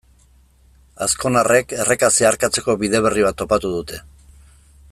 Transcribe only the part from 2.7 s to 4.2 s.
bide berri bat topatu dute.